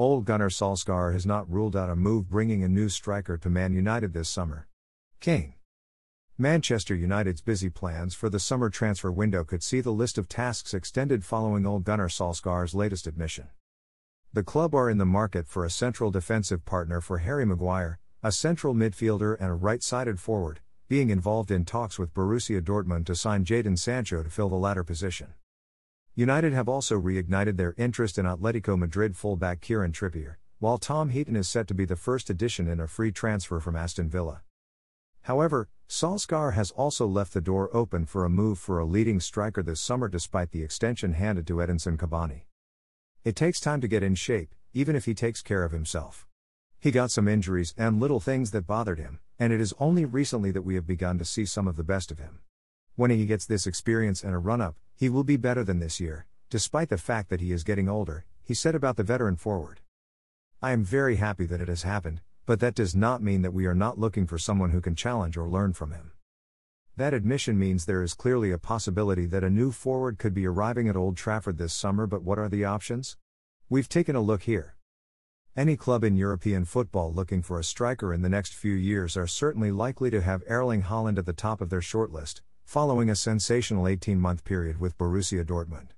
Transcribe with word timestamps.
Ole 0.00 0.22
Gunnar 0.22 0.48
Solskjaer 0.48 1.12
has 1.12 1.26
not 1.26 1.46
ruled 1.52 1.76
out 1.76 1.90
a 1.90 1.94
move 1.94 2.30
bringing 2.30 2.64
a 2.64 2.68
new 2.68 2.88
striker 2.88 3.36
to 3.36 3.50
Man 3.50 3.74
United 3.74 4.14
this 4.14 4.30
summer. 4.30 4.66
Kane. 5.20 5.52
Manchester 6.38 6.94
United's 6.94 7.42
busy 7.42 7.68
plans 7.68 8.14
for 8.14 8.30
the 8.30 8.40
summer 8.40 8.70
transfer 8.70 9.12
window 9.12 9.44
could 9.44 9.62
see 9.62 9.82
the 9.82 9.92
list 9.92 10.16
of 10.16 10.26
tasks 10.26 10.72
extended 10.72 11.22
following 11.22 11.66
Ole 11.66 11.80
Gunnar 11.80 12.08
Solskjaer's 12.08 12.74
latest 12.74 13.06
admission. 13.06 13.48
The 14.32 14.42
club 14.42 14.74
are 14.74 14.88
in 14.88 14.96
the 14.96 15.04
market 15.04 15.46
for 15.46 15.66
a 15.66 15.70
central 15.70 16.10
defensive 16.10 16.64
partner 16.64 17.02
for 17.02 17.18
Harry 17.18 17.44
Maguire, 17.44 17.98
a 18.22 18.32
central 18.32 18.74
midfielder 18.74 19.36
and 19.38 19.50
a 19.50 19.54
right-sided 19.54 20.18
forward, 20.18 20.60
being 20.88 21.10
involved 21.10 21.50
in 21.50 21.66
talks 21.66 21.98
with 21.98 22.14
Borussia 22.14 22.62
Dortmund 22.62 23.04
to 23.04 23.14
sign 23.14 23.44
Jadon 23.44 23.78
Sancho 23.78 24.22
to 24.22 24.30
fill 24.30 24.48
the 24.48 24.56
latter 24.56 24.82
position. 24.82 25.34
United 26.16 26.52
have 26.52 26.68
also 26.68 27.00
reignited 27.00 27.56
their 27.56 27.74
interest 27.78 28.18
in 28.18 28.26
Atletico 28.26 28.76
Madrid 28.76 29.16
fullback 29.16 29.60
Kieran 29.60 29.92
Trippier, 29.92 30.36
while 30.58 30.76
Tom 30.76 31.10
Heaton 31.10 31.36
is 31.36 31.48
set 31.48 31.68
to 31.68 31.74
be 31.74 31.84
the 31.84 31.96
first 31.96 32.28
addition 32.28 32.66
in 32.66 32.80
a 32.80 32.88
free 32.88 33.12
transfer 33.12 33.60
from 33.60 33.76
Aston 33.76 34.08
Villa. 34.08 34.42
However, 35.22 35.68
Solskjaer 35.88 36.54
has 36.54 36.72
also 36.72 37.06
left 37.06 37.32
the 37.32 37.40
door 37.40 37.70
open 37.72 38.06
for 38.06 38.24
a 38.24 38.30
move 38.30 38.58
for 38.58 38.78
a 38.78 38.84
leading 38.84 39.20
striker 39.20 39.62
this 39.62 39.80
summer 39.80 40.08
despite 40.08 40.50
the 40.50 40.62
extension 40.62 41.12
handed 41.12 41.46
to 41.46 41.54
Edinson 41.60 41.96
Cavani. 41.96 42.42
It 43.24 43.36
takes 43.36 43.60
time 43.60 43.80
to 43.80 43.88
get 43.88 44.02
in 44.02 44.14
shape, 44.14 44.54
even 44.72 44.96
if 44.96 45.04
he 45.04 45.14
takes 45.14 45.42
care 45.42 45.62
of 45.62 45.72
himself. 45.72 46.26
He 46.80 46.90
got 46.90 47.10
some 47.10 47.28
injuries 47.28 47.72
and 47.76 48.00
little 48.00 48.20
things 48.20 48.50
that 48.50 48.66
bothered 48.66 48.98
him, 48.98 49.20
and 49.38 49.52
it 49.52 49.60
is 49.60 49.74
only 49.78 50.04
recently 50.04 50.50
that 50.50 50.62
we 50.62 50.74
have 50.74 50.86
begun 50.86 51.18
to 51.18 51.24
see 51.24 51.44
some 51.44 51.68
of 51.68 51.76
the 51.76 51.84
best 51.84 52.10
of 52.10 52.18
him. 52.18 52.40
When 52.96 53.10
he 53.10 53.26
gets 53.26 53.46
this 53.46 53.66
experience 53.66 54.24
and 54.24 54.34
a 54.34 54.38
run 54.38 54.60
up, 54.60 54.76
he 55.00 55.08
will 55.08 55.24
be 55.24 55.38
better 55.38 55.64
than 55.64 55.78
this 55.78 55.98
year, 55.98 56.26
despite 56.50 56.90
the 56.90 56.98
fact 56.98 57.30
that 57.30 57.40
he 57.40 57.52
is 57.52 57.64
getting 57.64 57.88
older, 57.88 58.26
he 58.42 58.52
said 58.52 58.74
about 58.74 58.98
the 58.98 59.02
veteran 59.02 59.34
forward. 59.34 59.80
I 60.60 60.72
am 60.72 60.84
very 60.84 61.16
happy 61.16 61.46
that 61.46 61.62
it 61.62 61.68
has 61.68 61.84
happened, 61.84 62.20
but 62.44 62.60
that 62.60 62.74
does 62.74 62.94
not 62.94 63.22
mean 63.22 63.40
that 63.40 63.54
we 63.54 63.64
are 63.64 63.74
not 63.74 63.98
looking 63.98 64.26
for 64.26 64.36
someone 64.36 64.72
who 64.72 64.82
can 64.82 64.94
challenge 64.94 65.38
or 65.38 65.48
learn 65.48 65.72
from 65.72 65.92
him. 65.92 66.12
That 66.98 67.14
admission 67.14 67.58
means 67.58 67.86
there 67.86 68.02
is 68.02 68.12
clearly 68.12 68.50
a 68.50 68.58
possibility 68.58 69.24
that 69.24 69.42
a 69.42 69.48
new 69.48 69.72
forward 69.72 70.18
could 70.18 70.34
be 70.34 70.46
arriving 70.46 70.86
at 70.86 70.96
Old 70.96 71.16
Trafford 71.16 71.56
this 71.56 71.72
summer, 71.72 72.06
but 72.06 72.22
what 72.22 72.38
are 72.38 72.50
the 72.50 72.66
options? 72.66 73.16
We've 73.70 73.88
taken 73.88 74.16
a 74.16 74.20
look 74.20 74.42
here. 74.42 74.76
Any 75.56 75.78
club 75.78 76.04
in 76.04 76.14
European 76.14 76.66
football 76.66 77.10
looking 77.10 77.40
for 77.40 77.58
a 77.58 77.64
striker 77.64 78.12
in 78.12 78.20
the 78.20 78.28
next 78.28 78.52
few 78.52 78.74
years 78.74 79.16
are 79.16 79.26
certainly 79.26 79.70
likely 79.70 80.10
to 80.10 80.20
have 80.20 80.42
Erling 80.46 80.82
Haaland 80.82 81.16
at 81.16 81.24
the 81.24 81.32
top 81.32 81.62
of 81.62 81.70
their 81.70 81.80
shortlist, 81.80 82.42
following 82.70 83.10
a 83.10 83.16
sensational 83.16 83.88
18 83.88 84.20
month 84.20 84.44
period 84.44 84.78
with 84.78 84.96
Borussia 84.96 85.44
Dortmund. 85.44 85.88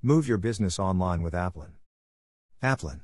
Move 0.00 0.28
your 0.28 0.38
business 0.38 0.78
online 0.78 1.22
with 1.22 1.34
Applin. 1.34 1.72
Applin. 2.62 3.00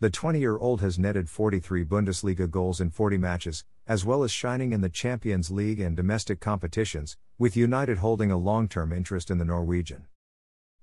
The 0.00 0.10
20 0.10 0.40
year 0.40 0.58
old 0.58 0.80
has 0.80 0.98
netted 0.98 1.30
43 1.30 1.84
Bundesliga 1.84 2.50
goals 2.50 2.80
in 2.80 2.90
40 2.90 3.16
matches, 3.16 3.64
as 3.86 4.04
well 4.04 4.24
as 4.24 4.32
shining 4.32 4.72
in 4.72 4.80
the 4.80 4.88
Champions 4.88 5.52
League 5.52 5.78
and 5.78 5.96
domestic 5.96 6.40
competitions, 6.40 7.16
with 7.38 7.56
United 7.56 7.98
holding 7.98 8.32
a 8.32 8.36
long 8.36 8.66
term 8.66 8.92
interest 8.92 9.30
in 9.30 9.38
the 9.38 9.44
Norwegian. 9.44 10.08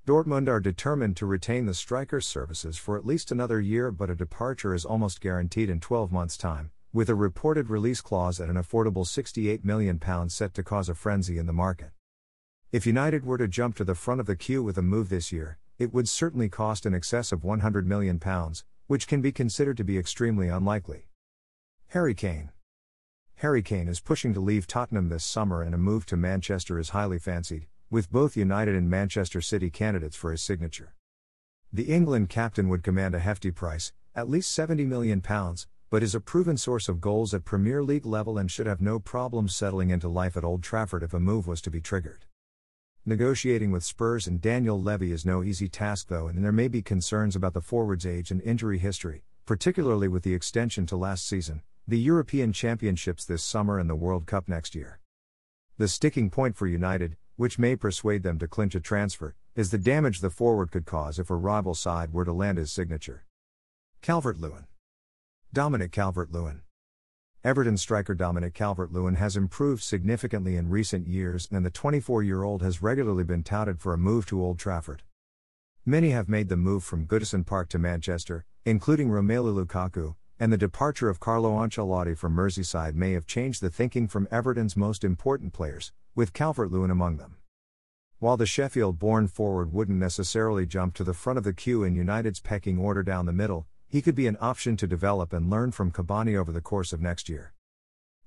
Dortmund 0.07 0.47
are 0.47 0.61
determined 0.61 1.17
to 1.17 1.25
retain 1.25 1.65
the 1.65 1.73
striker's 1.73 2.25
services 2.25 2.77
for 2.77 2.97
at 2.97 3.05
least 3.05 3.33
another 3.33 3.59
year, 3.59 3.91
but 3.91 4.09
a 4.09 4.15
departure 4.15 4.73
is 4.73 4.85
almost 4.85 5.19
guaranteed 5.19 5.69
in 5.69 5.81
12 5.81 6.09
months' 6.09 6.37
time, 6.37 6.71
with 6.93 7.09
a 7.09 7.15
reported 7.15 7.69
release 7.69 8.01
clause 8.01 8.39
at 8.39 8.49
an 8.49 8.55
affordable 8.55 9.05
£68 9.05 9.65
million 9.65 9.99
set 10.29 10.53
to 10.53 10.63
cause 10.63 10.89
a 10.89 10.95
frenzy 10.95 11.37
in 11.37 11.45
the 11.45 11.53
market. 11.53 11.91
If 12.71 12.85
United 12.85 13.25
were 13.25 13.37
to 13.37 13.47
jump 13.47 13.75
to 13.77 13.83
the 13.83 13.95
front 13.95 14.19
of 14.19 14.25
the 14.25 14.35
queue 14.35 14.63
with 14.63 14.77
a 14.77 14.81
move 14.81 15.09
this 15.09 15.31
year, 15.31 15.57
it 15.77 15.93
would 15.93 16.09
certainly 16.09 16.49
cost 16.49 16.85
in 16.85 16.93
excess 16.93 17.31
of 17.31 17.41
£100 17.41 17.85
million, 17.85 18.19
which 18.87 19.07
can 19.07 19.21
be 19.21 19.31
considered 19.31 19.77
to 19.77 19.83
be 19.83 19.97
extremely 19.97 20.47
unlikely. 20.47 21.07
Harry 21.87 22.13
Kane. 22.13 22.51
Harry 23.35 23.61
Kane 23.61 23.87
is 23.87 23.99
pushing 23.99 24.33
to 24.33 24.39
leave 24.39 24.65
Tottenham 24.65 25.09
this 25.09 25.23
summer 25.23 25.61
and 25.61 25.75
a 25.75 25.77
move 25.77 26.05
to 26.07 26.17
Manchester 26.17 26.79
is 26.79 26.89
highly 26.89 27.19
fancied, 27.19 27.67
with 27.89 28.11
both 28.11 28.35
United 28.35 28.75
and 28.75 28.89
Manchester 28.89 29.41
City 29.41 29.69
candidates 29.69 30.15
for 30.15 30.31
his 30.31 30.41
signature. 30.41 30.95
The 31.71 31.93
England 31.93 32.29
captain 32.29 32.69
would 32.69 32.81
command 32.81 33.13
a 33.13 33.19
hefty 33.19 33.51
price, 33.51 33.93
at 34.15 34.29
least 34.29 34.57
£70 34.57 34.87
million, 34.87 35.21
but 35.89 36.03
is 36.03 36.13
a 36.13 36.19
proven 36.19 36.57
source 36.57 36.89
of 36.89 36.99
goals 36.99 37.33
at 37.33 37.45
Premier 37.45 37.81
League 37.81 38.05
level 38.05 38.37
and 38.37 38.51
should 38.51 38.67
have 38.67 38.81
no 38.81 38.99
problems 38.99 39.55
settling 39.55 39.89
into 39.89 40.09
life 40.09 40.35
at 40.35 40.43
Old 40.43 40.61
Trafford 40.61 41.01
if 41.01 41.13
a 41.13 41.19
move 41.19 41.47
was 41.47 41.61
to 41.61 41.71
be 41.71 41.79
triggered. 41.79 42.25
Negotiating 43.05 43.71
with 43.71 43.85
Spurs 43.85 44.27
and 44.27 44.41
Daniel 44.41 44.81
Levy 44.81 45.13
is 45.13 45.25
no 45.25 45.41
easy 45.41 45.69
task 45.69 46.09
though, 46.09 46.27
and 46.27 46.43
there 46.43 46.51
may 46.51 46.67
be 46.67 46.81
concerns 46.81 47.37
about 47.37 47.53
the 47.53 47.61
forward's 47.61 48.05
age 48.05 48.31
and 48.31 48.41
injury 48.41 48.79
history, 48.79 49.23
particularly 49.45 50.09
with 50.09 50.23
the 50.23 50.33
extension 50.33 50.85
to 50.87 50.97
last 50.97 51.25
season, 51.25 51.61
the 51.87 51.97
European 51.97 52.51
Championships 52.51 53.23
this 53.23 53.41
summer, 53.41 53.79
and 53.79 53.89
the 53.89 53.95
World 53.95 54.25
Cup 54.25 54.49
next 54.49 54.75
year. 54.75 54.99
The 55.77 55.87
sticking 55.87 56.29
point 56.29 56.57
for 56.57 56.67
United, 56.67 57.15
which 57.37 57.57
may 57.57 57.77
persuade 57.77 58.23
them 58.23 58.39
to 58.39 58.47
clinch 58.47 58.75
a 58.75 58.81
transfer, 58.81 59.35
is 59.55 59.71
the 59.71 59.77
damage 59.77 60.19
the 60.19 60.29
forward 60.29 60.69
could 60.69 60.85
cause 60.85 61.17
if 61.17 61.29
a 61.29 61.35
rival 61.35 61.75
side 61.75 62.11
were 62.11 62.25
to 62.25 62.33
land 62.33 62.57
his 62.57 62.73
signature. 62.73 63.23
Calvert 64.01 64.37
Lewin. 64.37 64.65
Dominic 65.53 65.93
Calvert 65.93 66.31
Lewin. 66.31 66.61
Everton 67.43 67.77
striker 67.77 68.13
Dominic 68.13 68.53
Calvert 68.53 68.91
Lewin 68.91 69.15
has 69.15 69.37
improved 69.37 69.81
significantly 69.81 70.57
in 70.57 70.69
recent 70.69 71.07
years, 71.07 71.47
and 71.49 71.65
the 71.65 71.71
24 71.71 72.21
year 72.21 72.43
old 72.43 72.61
has 72.61 72.81
regularly 72.81 73.23
been 73.23 73.43
touted 73.43 73.79
for 73.79 73.93
a 73.93 73.97
move 73.97 74.25
to 74.25 74.41
Old 74.41 74.59
Trafford. 74.59 75.03
Many 75.85 76.09
have 76.09 76.27
made 76.27 76.49
the 76.49 76.57
move 76.57 76.83
from 76.83 77.07
Goodison 77.07 77.45
Park 77.45 77.69
to 77.69 77.79
Manchester, 77.79 78.45
including 78.65 79.07
Romelu 79.07 79.65
Lukaku, 79.65 80.15
and 80.37 80.51
the 80.51 80.57
departure 80.57 81.09
of 81.09 81.21
Carlo 81.21 81.53
Ancelotti 81.53 82.15
from 82.15 82.35
Merseyside 82.35 82.93
may 82.93 83.13
have 83.13 83.25
changed 83.25 83.61
the 83.61 83.69
thinking 83.69 84.07
from 84.09 84.27
Everton's 84.29 84.75
most 84.75 85.03
important 85.03 85.53
players, 85.53 85.93
with 86.13 86.33
Calvert 86.33 86.71
Lewin 86.71 86.91
among 86.91 87.17
them. 87.17 87.37
While 88.19 88.35
the 88.35 88.45
Sheffield 88.45 88.99
born 88.99 89.27
forward 89.27 89.71
wouldn't 89.71 89.97
necessarily 89.97 90.65
jump 90.65 90.93
to 90.95 91.05
the 91.05 91.13
front 91.13 91.37
of 91.37 91.45
the 91.45 91.53
queue 91.53 91.83
in 91.83 91.95
United's 91.95 92.41
pecking 92.41 92.77
order 92.77 93.01
down 93.01 93.25
the 93.25 93.33
middle, 93.33 93.65
he 93.89 94.01
could 94.01 94.15
be 94.15 94.27
an 94.27 94.37
option 94.41 94.75
to 94.77 94.87
develop 94.87 95.31
and 95.31 95.49
learn 95.49 95.71
from 95.71 95.91
Cavani 95.91 96.35
over 96.35 96.51
the 96.51 96.61
course 96.61 96.91
of 96.91 97.01
next 97.01 97.29
year. 97.29 97.53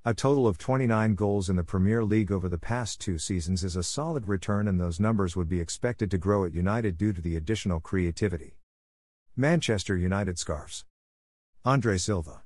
A 0.03 0.15
total 0.15 0.47
of 0.47 0.57
29 0.57 1.15
goals 1.15 1.51
in 1.51 1.57
the 1.57 1.63
Premier 1.63 2.03
League 2.03 2.33
over 2.33 2.49
the 2.49 2.57
past 2.57 3.01
two 3.01 3.19
seasons 3.19 3.63
is 3.63 3.77
a 3.77 3.83
solid 3.83 4.29
return, 4.29 4.67
and 4.67 4.81
those 4.81 4.99
numbers 4.99 5.37
would 5.37 5.49
be 5.49 5.61
expected 5.61 6.11
to 6.11 6.17
grow 6.19 6.47
at 6.47 6.55
United 6.55 6.97
due 6.97 7.13
to 7.13 7.21
the 7.21 7.37
additional 7.37 7.81
creativity. 7.81 8.57
Manchester 9.37 9.97
United 9.97 10.39
scarves. 10.39 10.87
Andre 11.67 11.99
Silva. 11.99 12.43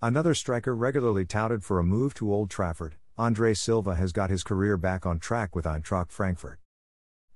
Another 0.00 0.34
striker 0.34 0.76
regularly 0.76 1.24
touted 1.24 1.64
for 1.64 1.80
a 1.80 1.84
move 1.84 2.14
to 2.14 2.32
Old 2.32 2.48
Trafford, 2.48 2.94
Andre 3.16 3.52
Silva 3.54 3.96
has 3.96 4.12
got 4.12 4.30
his 4.30 4.44
career 4.44 4.76
back 4.76 5.04
on 5.04 5.18
track 5.18 5.56
with 5.56 5.64
Eintracht 5.64 6.12
Frankfurt. 6.12 6.60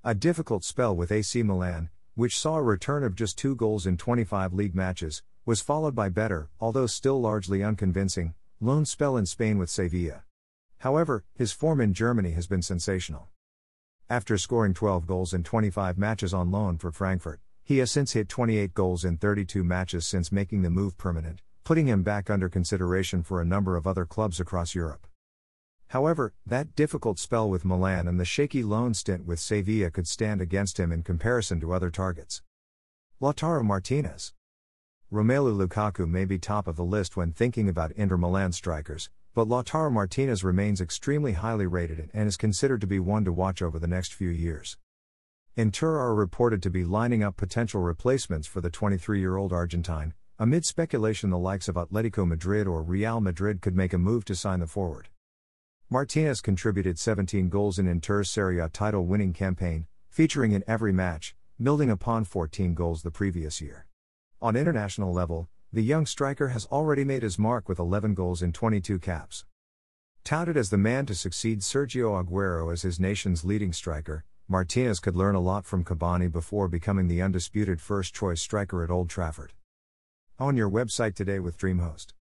A 0.05 0.15
difficult 0.15 0.63
spell 0.63 0.95
with 0.95 1.11
AC 1.11 1.43
Milan, 1.43 1.89
which 2.15 2.37
saw 2.37 2.57
a 2.57 2.61
return 2.61 3.03
of 3.03 3.15
just 3.15 3.37
two 3.37 3.55
goals 3.55 3.87
in 3.87 3.97
25 3.97 4.53
league 4.53 4.75
matches, 4.75 5.23
was 5.45 5.61
followed 5.61 5.95
by 5.95 6.09
better, 6.09 6.49
although 6.59 6.85
still 6.85 7.19
largely 7.19 7.63
unconvincing, 7.63 8.33
loan 8.61 8.85
spell 8.85 9.17
in 9.17 9.25
Spain 9.25 9.57
with 9.57 9.69
Sevilla. 9.69 10.23
However, 10.79 11.23
his 11.35 11.51
form 11.51 11.81
in 11.81 11.93
Germany 11.93 12.31
has 12.31 12.45
been 12.45 12.61
sensational. 12.61 13.29
After 14.09 14.37
scoring 14.37 14.73
12 14.73 15.07
goals 15.07 15.33
in 15.33 15.43
25 15.43 15.97
matches 15.97 16.33
on 16.33 16.51
loan 16.51 16.77
for 16.77 16.91
Frankfurt, 16.91 17.39
he 17.63 17.79
has 17.79 17.89
since 17.89 18.11
hit 18.11 18.29
28 18.29 18.73
goals 18.73 19.05
in 19.05 19.17
32 19.17 19.63
matches 19.63 20.05
since 20.05 20.31
making 20.31 20.61
the 20.61 20.69
move 20.69 20.97
permanent, 20.97 21.41
putting 21.63 21.87
him 21.87 22.03
back 22.03 22.29
under 22.29 22.49
consideration 22.49 23.23
for 23.23 23.41
a 23.41 23.45
number 23.45 23.75
of 23.75 23.87
other 23.87 24.05
clubs 24.05 24.39
across 24.39 24.75
Europe. 24.75 25.07
However, 25.93 26.33
that 26.47 26.75
difficult 26.75 27.19
spell 27.19 27.47
with 27.47 27.65
Milan 27.65 28.07
and 28.07 28.19
the 28.19 28.25
shaky 28.25 28.63
loan 28.63 28.95
stint 28.95 29.27
with 29.27 29.39
Sevilla 29.39 29.91
could 29.91 30.07
stand 30.07 30.41
against 30.41 30.79
him 30.79 30.91
in 30.91 31.03
comparison 31.03 31.59
to 31.59 31.71
other 31.71 31.91
targets. 31.91 32.41
Lautaro 33.21 33.63
Martinez. 33.63 34.33
Romelu 35.11 35.55
Lukaku 35.55 36.09
may 36.09 36.25
be 36.25 36.39
top 36.39 36.65
of 36.65 36.77
the 36.77 36.83
list 36.83 37.15
when 37.15 37.31
thinking 37.31 37.69
about 37.69 37.91
Inter 37.91 38.17
Milan 38.17 38.53
strikers, 38.53 39.11
but 39.35 39.47
Lautaro 39.47 39.91
Martinez 39.91 40.43
remains 40.43 40.81
extremely 40.81 41.33
highly 41.33 41.67
rated 41.67 42.09
and 42.11 42.27
is 42.27 42.37
considered 42.37 42.81
to 42.81 42.87
be 42.87 42.97
one 42.97 43.23
to 43.23 43.31
watch 43.31 43.61
over 43.61 43.77
the 43.77 43.85
next 43.85 44.15
few 44.15 44.29
years. 44.29 44.77
Inter 45.55 45.99
are 45.99 46.15
reported 46.15 46.63
to 46.63 46.71
be 46.71 46.83
lining 46.83 47.21
up 47.21 47.37
potential 47.37 47.81
replacements 47.81 48.47
for 48.47 48.61
the 48.61 48.71
23 48.71 49.19
year 49.19 49.37
old 49.37 49.53
Argentine, 49.53 50.15
amid 50.39 50.65
speculation 50.65 51.29
the 51.29 51.37
likes 51.37 51.67
of 51.67 51.75
Atletico 51.75 52.27
Madrid 52.27 52.65
or 52.65 52.81
Real 52.81 53.21
Madrid 53.21 53.61
could 53.61 53.75
make 53.75 53.93
a 53.93 53.99
move 53.99 54.25
to 54.25 54.35
sign 54.35 54.59
the 54.59 54.65
forward. 54.65 55.09
Martinez 55.93 56.41
contributed 56.41 56.97
17 56.97 57.49
goals 57.49 57.77
in 57.77 57.87
Inter's 57.87 58.27
Serie 58.27 58.57
A 58.57 58.67
title 58.67 59.05
winning 59.05 59.31
campaign, 59.31 59.85
featuring 60.09 60.51
in 60.51 60.63
every 60.65 60.91
match, 60.91 61.35
building 61.61 61.91
upon 61.91 62.23
14 62.23 62.73
goals 62.73 63.03
the 63.03 63.11
previous 63.11 63.61
year. 63.61 63.85
On 64.41 64.55
international 64.55 65.13
level, 65.13 65.49
the 65.71 65.83
young 65.83 66.07
striker 66.07 66.47
has 66.47 66.65
already 66.71 67.03
made 67.03 67.21
his 67.21 67.37
mark 67.37 67.69
with 67.69 67.77
11 67.77 68.15
goals 68.15 68.41
in 68.41 68.51
22 68.51 68.97
caps. 68.97 69.45
Touted 70.23 70.57
as 70.57 70.71
the 70.71 70.79
man 70.79 71.05
to 71.05 71.13
succeed 71.13 71.59
Sergio 71.59 72.19
Aguero 72.19 72.73
as 72.73 72.81
his 72.81 72.99
nation's 72.99 73.45
leading 73.45 73.71
striker, 73.71 74.25
Martinez 74.47 74.99
could 74.99 75.15
learn 75.15 75.35
a 75.35 75.39
lot 75.39 75.63
from 75.63 75.83
Cavani 75.83 76.27
before 76.27 76.67
becoming 76.67 77.07
the 77.07 77.21
undisputed 77.21 77.79
first 77.79 78.15
choice 78.15 78.41
striker 78.41 78.83
at 78.83 78.89
Old 78.89 79.11
Trafford. 79.11 79.53
On 80.39 80.57
your 80.57 80.71
website 80.71 81.13
today 81.13 81.37
with 81.39 81.55
DreamHost. 81.55 82.13